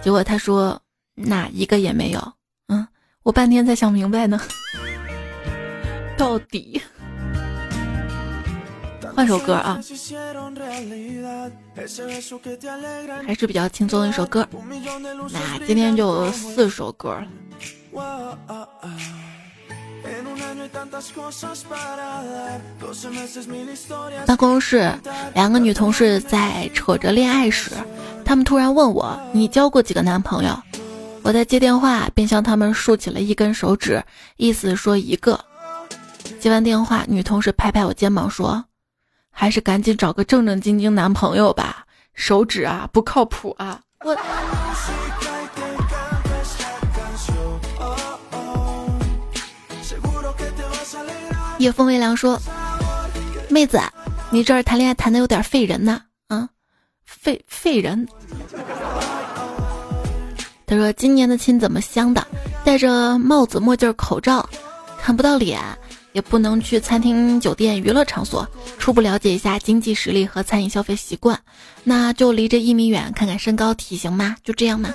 [0.00, 0.80] 结果他说
[1.14, 2.32] 那一个也没有。
[2.68, 2.86] 嗯，
[3.22, 4.40] 我半天才想明白呢，
[6.16, 6.80] 到底。”
[9.14, 9.80] 换首歌啊，
[13.24, 14.48] 还是比较轻松的一首歌。
[15.30, 17.26] 那今天就四首歌了。
[24.26, 24.92] 办公室
[25.34, 27.70] 两个女同事在扯着恋爱史，
[28.24, 30.56] 她们突然问我：“你交过几个男朋友？”
[31.22, 34.04] 我在接电话，便向她们竖起了一根手指，
[34.36, 35.42] 意思说一个。
[36.38, 38.64] 接完电话，女同事拍拍我肩膀说。
[39.30, 43.80] 还是赶紧找个正正经经男朋友吧，手指啊不靠谱啊！
[44.04, 44.14] 我。
[51.58, 52.40] 夜风微凉说
[53.48, 53.80] ：“妹子，
[54.30, 56.48] 你这儿谈恋爱谈的有点费人呢，啊，
[57.04, 58.06] 费费人。”
[60.66, 62.26] 他说：“今年的亲怎么相的？
[62.64, 64.48] 戴着帽子、墨镜、口罩，
[65.00, 65.60] 看不到脸。”
[66.14, 68.46] 也不能去餐厅、酒店、娱乐场所，
[68.78, 71.36] 初步了解一下经济实力和餐饮消费习惯，
[71.82, 74.94] 那就离这一米远，看看身高体型嘛，就这样嘛。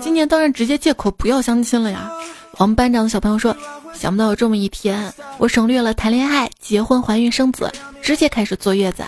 [0.00, 2.10] 今年当然直接借口不要相亲了呀。
[2.58, 3.56] 我们班长的小朋友说，
[3.94, 9.04] 想不到有这么一天，我省略了谈恋爱、结婚、怀孕、生子，直接开始坐月子。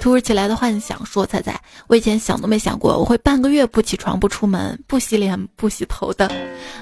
[0.00, 6.30] 突如其来的幻想，说彩彩，我以前想都没想过我会半个月不起床、不出门、不洗脸、不洗头的。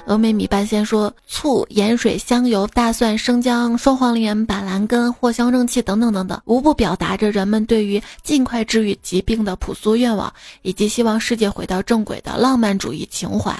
[0.07, 13.53] 峨眉米半仙说，醋、盐水、香油、大蒜、生姜、双黄连、板蓝根、藿香正气等等等等，无不表达着人们对于尽快治愈疾病的朴素愿望，以及希望世界回到正轨的浪漫主义情怀。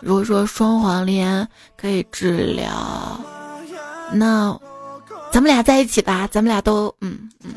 [0.00, 3.20] 如果说双黄连可以治疗，
[4.12, 4.58] 那。
[5.30, 7.52] 咱们俩在一起吧，咱们俩都嗯嗯。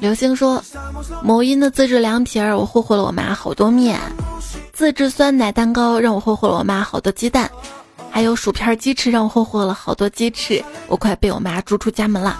[0.00, 0.60] 刘星说，
[1.22, 3.96] 某音的自制凉皮儿，我霍霍了我妈好多面；
[4.72, 7.46] 自制酸奶蛋糕，让我霍霍了我妈好多鸡蛋；
[8.10, 10.62] 还有薯片鸡翅，让我霍霍了好多鸡翅。
[10.88, 12.36] 我快被我妈逐出家门了。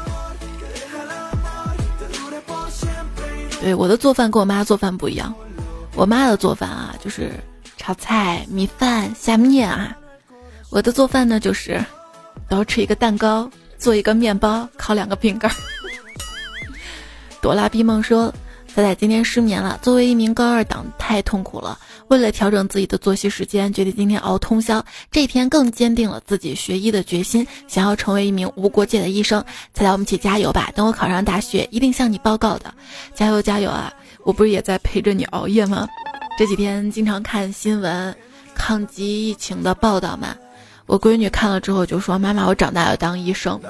[3.61, 5.33] 对，我的做饭跟我妈做饭不一样，
[5.96, 7.32] 我妈的做饭啊，就是
[7.78, 9.96] 炒菜、米饭、下面啊。
[10.68, 11.82] 我的做饭呢，就是
[12.50, 15.50] 捯饬一个蛋糕，做一个面包，烤两个饼干。
[17.40, 18.32] 朵拉碧梦说
[18.74, 21.78] ：“仔仔今天失眠了，作为一名高二党，太痛苦了。
[22.09, 24.85] 为了调整自己的作息时间，决定今天熬通宵。
[25.11, 29.42] 这一天更坚定了自己学医的决心，想要成为一名无国界的医生。
[29.72, 30.70] 仔仔，我们一起加油吧！
[30.74, 32.74] 等我考上大学，一定向你报告的。
[33.14, 33.90] 加油加油啊！
[34.27, 35.89] 我不是也在陪着你熬夜吗？
[36.37, 38.15] 这几天经常看新闻，
[38.57, 40.37] 抗击疫情的报道嘛。”
[40.87, 43.61] 我闺女看了之后就说：“妈妈，我长大要当医生。”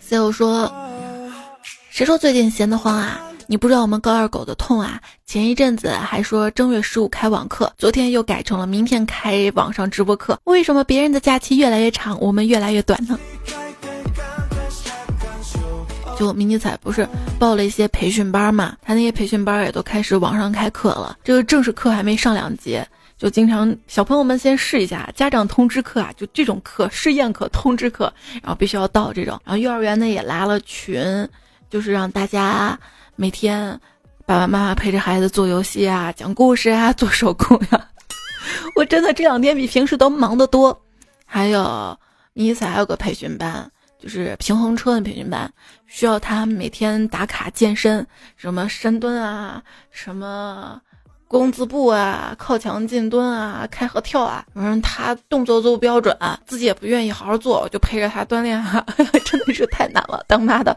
[0.00, 0.72] 所以我说
[1.90, 3.20] ：“谁说最近闲得慌啊？
[3.46, 5.00] 你不知道我们高二狗的痛啊！
[5.26, 10.38] 前一阵子还说正月十五开网课，昨天又改成了明天开网上直播课。
[10.44, 13.18] 为什么别人的假期越来越长，我们越来越短呢？”
[16.22, 17.04] 就迷你彩不是
[17.36, 18.76] 报了一些培训班嘛？
[18.80, 22.86] 他那些培训班也都开始网上开课了，这个正式课还没上两节。
[23.18, 29.40] 就经常小朋友们先试一下家长通知课啊，就这种课试验课通知课，然后必须要到这种。
[29.44, 31.28] 然后幼儿园呢也拉了群，
[31.68, 32.78] 就是让大家
[33.16, 33.70] 每天
[34.24, 37.88] 爸爸妈妈陪着孩子做游戏啊、讲故事啊、做手工呀。
[38.78, 40.80] 我真的这两天比平时都忙得多。
[41.26, 41.98] 还有，
[42.32, 43.71] 迷彩还有个培训班，
[44.02, 45.48] 就是平衡车的培训班，
[45.86, 48.04] 需要他每天打卡健身，
[48.36, 50.80] 什么深蹲啊，什么
[51.28, 58.84] 弓字步啊，靠墙进蹲啊，开合跳啊，反正他动作都不标准，自己也不愿意好好做，我就陪着他锻炼啊，
[59.24, 60.76] 真的是太难了，当妈的，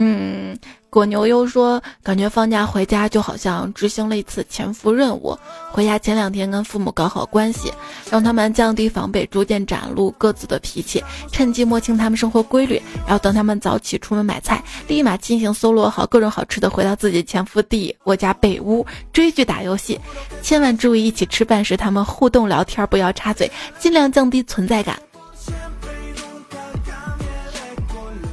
[0.00, 0.58] 嗯。
[0.92, 5.38] 果牛又说：“感觉放假回家就好像执行了一次潜伏任务。
[5.70, 7.72] 回家前两天跟父母搞好关系，
[8.10, 12.82] 让他们降低防备，逐渐展露各自的脾气，趁机摸清他们生活规律。
[13.06, 19.96] 然后等他们早起出门买菜，立马进行搜罗好各种好吃的，回到自己潜伏地——我家北屋追剧打游戏。
[20.42, 23.48] 千万注意，一起吃饭时他们互动聊天，不要插嘴，
[23.78, 24.98] 尽量降低存在感。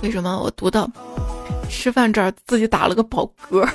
[0.01, 0.89] 为什么我读到？”
[1.69, 3.67] 吃饭这儿自己打了个饱嗝，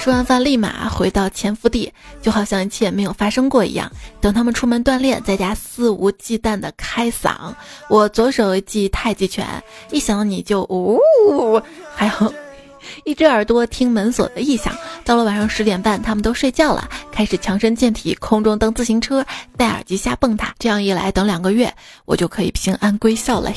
[0.00, 1.92] 吃完饭立马回到潜伏地，
[2.22, 3.90] 就好像一切没有发生过一样。
[4.20, 7.54] 等他们出门锻炼，在家肆无忌惮的开嗓。
[7.88, 9.46] 我左手记太极拳，
[9.90, 10.98] 一想到你就呜，
[11.94, 12.34] 还有
[13.04, 14.74] 一只耳朵听门锁的异响。
[15.04, 19.24] 到了晚上十点半，他们都睡觉了，开始强身健体，空中蹬自行车，
[19.56, 20.48] 戴耳机瞎蹦跶。
[20.58, 21.72] 这样一来，等两个月，
[22.06, 23.56] 我就可以平安归校了呀。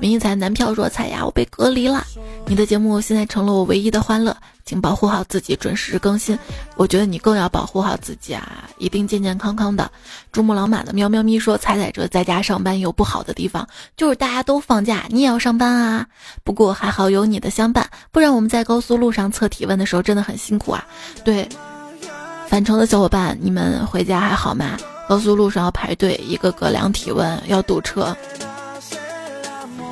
[0.00, 2.06] 明财男票说：“彩呀，我被隔离了。
[2.46, 6.38] 你的节目现在成了我唯一的欢乐，请保护好自己，准时更新。
[6.76, 9.90] 我觉得你更要保护好自己啊，一定健健康康的。”
[10.30, 16.06] 珠穆朗玛的喵喵咪说：“彩彩这在家上班有不好的地方，就是大家都放假，你也要上班啊。
[16.44, 20.86] 不过还好有你的相伴，不然我们在高速路上测体温的时候真的很辛苦啊。”
[21.24, 21.48] 对，
[22.46, 24.78] 返程的小伙伴，你们回家还好吗？
[25.08, 28.16] 高速路上要排队，一个个量体温，要堵车。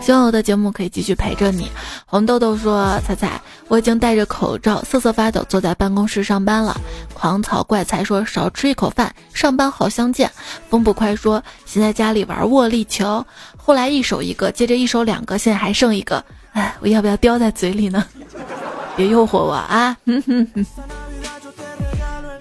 [0.07, 1.69] 希望我的节目可以继续陪着你。
[2.07, 6.81] 红豆豆说：“彩彩，我已经戴着口罩，瑟瑟发抖，坐在办公室上班了。”
[7.13, 10.31] 狂草怪才说：“少吃一口饭，上班好相见。”
[10.71, 13.27] 风不快说：“先在家里玩握力球，
[13.57, 16.25] 后来一手一个，接着一手两个，现在还剩一个。
[16.53, 18.07] 哎，我要不要叼在嘴里呢？
[18.95, 19.97] 别诱惑我啊！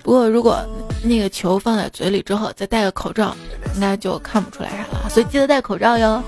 [0.04, 0.64] 不过如果
[1.02, 3.36] 那个球放在嘴里之后，再戴个口罩，
[3.74, 5.10] 应该就看不出来啥了。
[5.10, 6.22] 所以记得戴口罩哟。”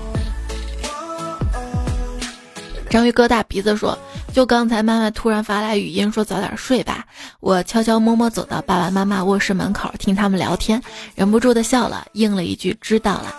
[2.90, 3.96] 章鱼哥大鼻子说
[4.32, 7.04] ：“就刚才妈妈突然发来语音说早点睡吧。”
[7.40, 10.82] 我悄悄摸摸走到爸爸妈妈卧室门口，听他们聊天，
[11.14, 13.34] 忍不住的笑了，应了一句：“知道了。”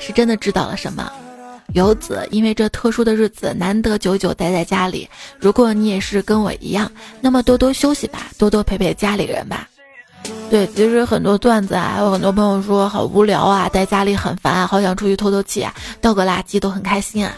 [0.00, 1.10] 是真的知道了什么？
[1.72, 5.08] 游子因为这特殊的日子难得久久待在家里。
[5.38, 6.90] 如果你也是跟我一样，
[7.20, 9.68] 那么多多休息吧，多多陪陪家里人吧。
[10.50, 17.34] 对，其实很多段子啊，有很多朋友说好无聊啊，在家里很烦啊，好想出去透透气啊，倒个垃圾都很开心啊。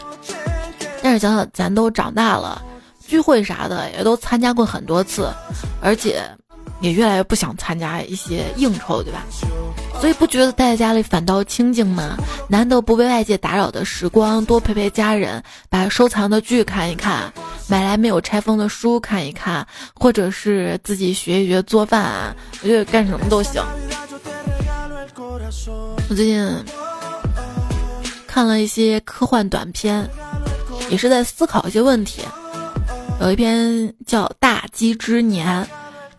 [1.07, 2.61] 但是想想咱都长大了，
[3.07, 5.31] 聚会啥的也都参加过很多次，
[5.79, 6.21] 而且
[6.81, 9.23] 也越来越不想参加一些应酬，对吧？
[10.01, 12.17] 所以不觉得待在家里反倒清静吗？
[12.49, 17.31] 难得不被外界打扰的时光，多陪陪家人，把收藏的剧看一看，
[17.69, 23.63] 买来没有拆封的书看一看，或者是自己学一学做饭啊，我觉得干什么都行。
[26.09, 26.65] 我最近
[28.27, 30.05] 看了一些科幻短片。
[30.89, 32.21] 也是在思考一些问题。
[33.19, 35.63] 有一篇叫《大饥之年》，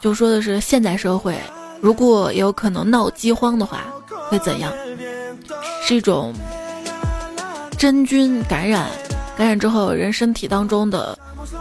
[0.01, 1.39] 就说的是现代社会
[1.81, 3.85] 如果有可能闹饥荒的话，
[4.29, 4.73] 会怎样？
[5.87, 6.35] 是一种
[7.79, 8.91] 真菌感染，
[9.37, 11.17] 感染之后人身体当中的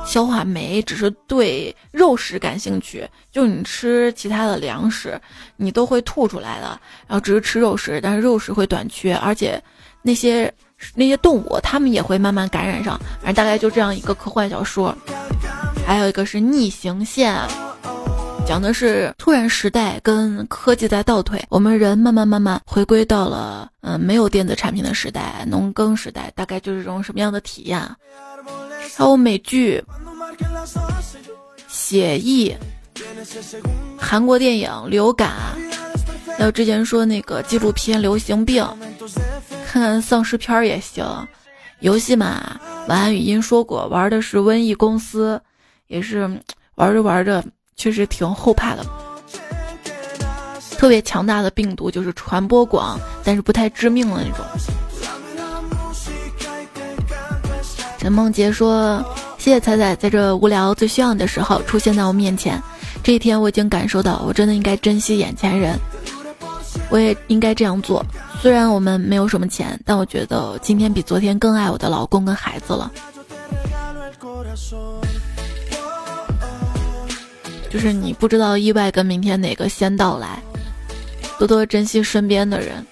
[0.05, 5.21] 消化酶只是对肉食感兴趣，就你吃其他的粮食，
[5.55, 6.67] 你都会吐出来的。
[7.07, 9.61] 然后只是吃肉食，但是肉食会短缺，而且
[10.01, 10.51] 那些。
[10.95, 14.95] 那些动物，它们也会慢慢感染上，反正大概就这样一个科幻小说。
[15.85, 17.39] 还有一个是逆行线，
[18.45, 27.79] 讲的是突然时代跟科技在倒退，我们人慢慢慢慢回归到了嗯没有电子产品的时代，农耕时代，大概就是这种什么样的体验？
[28.95, 29.83] 还有美剧
[31.67, 32.53] 《写意》，
[33.97, 35.31] 韩国电影《流感》，
[36.37, 38.63] 还有之前说那个纪录片《流行病》。
[39.65, 41.05] 看看丧尸片也行，
[41.79, 45.39] 游戏嘛，晚安语音说过玩的是瘟疫公司，
[45.87, 46.29] 也是
[46.75, 47.43] 玩着玩着
[47.75, 48.85] 确实挺后怕的。
[50.71, 54.45] 特别强大的病毒就是传播广，但是不太致命的那种。
[57.97, 59.03] 陈梦洁说
[59.37, 62.61] ：“谢谢彩彩在这无聊最需要你的时候出现在我面前，
[63.03, 65.77] 这一天我已经感受到，我真的应该珍惜眼前人，
[66.89, 68.05] 我也应该这样做。”
[68.41, 72.91] 虽然我们没有什么钱，但我觉得今天比昨天更爱我的老公跟孩子了。
[77.69, 80.41] 就是你不知道意外跟明天哪个先到来，
[81.37, 82.85] 多多珍惜身边的人。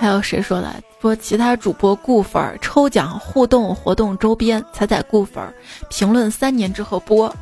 [0.00, 0.74] 还有谁说的？
[1.00, 5.42] 说其他主播固粉抽奖互动活动周边，彩彩固粉
[5.90, 7.34] 评论三年之后播，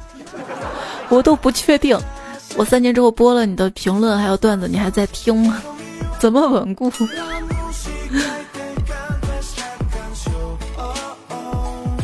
[1.09, 1.97] 我都不确定，
[2.57, 5.63] 我三年之后播了你的评论还有段子，你还在听吗？
[6.21, 6.91] 怎么稳固？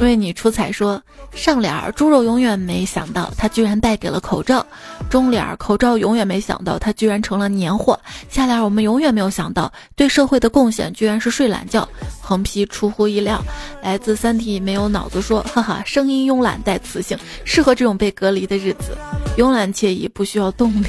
[0.00, 1.00] 为你出彩说。
[1.38, 4.60] 上联儿猪肉永远没想到，它居然带给了口罩；
[5.08, 7.96] 中联儿口罩永远没想到，它居然成了年货；
[8.28, 11.88] 下联儿我们永远没有想到，对社会的贡献居然是睡懒觉。
[12.20, 13.40] 横批出乎意料，
[13.80, 18.98] 来自三体没有脑子说，哈哈，声音慵懒带磁性，适合这种被隔离的日子，
[19.36, 20.88] 慵懒惬意不需要动力。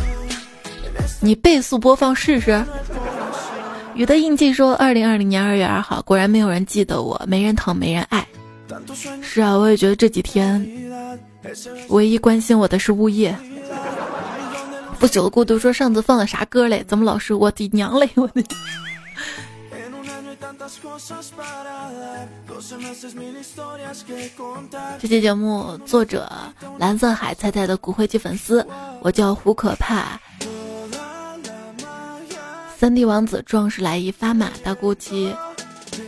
[1.20, 2.62] 你倍速播放试试。
[3.94, 8.26] 雨的印记说，二零二零年二月二号，果然没有人记得我，没人疼，没人爱。
[9.22, 10.66] 是啊，我也觉得这几天
[11.88, 13.36] 唯一关心我的是物业。
[14.98, 16.84] 不久的孤独说上次放的啥歌嘞？
[16.86, 18.08] 怎么老是我的娘嘞？
[18.14, 18.44] 我的。
[25.00, 26.30] 这期节目作者
[26.78, 28.64] 蓝色海菜菜的骨灰级粉丝，
[29.00, 30.20] 我叫胡可怕。
[32.78, 34.94] 三 D 王子壮士来一发马大姑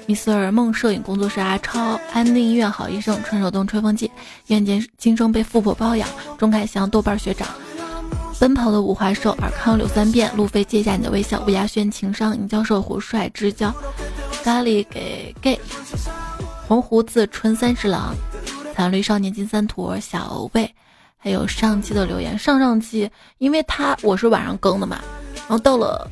[0.06, 0.14] 鸡。
[0.14, 0.50] Mr.
[0.52, 4.10] 梦摄影工作室阿超，安定医院好医生，纯手动吹风机，
[4.48, 6.08] 愿见今生被富婆包养。
[6.38, 7.48] 钟凯翔，豆瓣学长，
[8.38, 13.72] 奔跑的五花兽，尔康柳三遍，路飞借下你的微笑，吴亚轩情商，尹教授胡帅之交，
[14.42, 15.58] 咖喱给 gay，
[16.68, 18.14] 红胡子春三十郎，
[18.74, 20.70] 惨绿少年金三坨，小魏，
[21.16, 25.00] 还有上期的留言，上上期因为他我是晚上更的嘛，
[25.34, 26.08] 然后到了。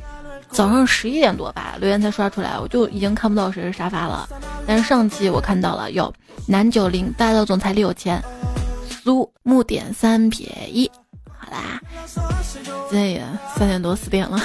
[0.53, 4.29] 早上十一点多吧，留言才刷出来，我就已经看不到谁是沙发了。
[4.67, 6.13] 但是上期我看到了，有
[6.47, 8.23] 南九零霸道总裁李有钱，
[9.03, 10.89] 苏木点三撇一。
[11.25, 11.81] 好啦，
[12.89, 13.23] 现在也
[13.57, 14.39] 三点多四点了，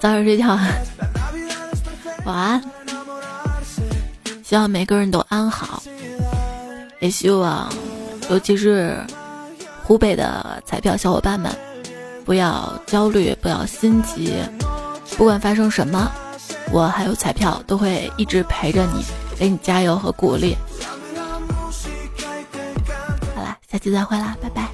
[0.00, 0.58] 早点睡觉，
[2.26, 2.62] 晚安。
[4.42, 5.80] 希望每个人都安好，
[6.98, 7.72] 也希望，
[8.28, 8.98] 尤其是
[9.84, 11.50] 湖北的彩票小伙伴们，
[12.30, 14.32] 不要焦虑，不要心急。
[15.18, 16.08] 不管发生什么，
[16.70, 19.04] 我还有彩票都会一直陪着你，
[19.36, 20.56] 给你加油和鼓励。
[23.34, 24.68] 好啦，下期再会啦，拜拜。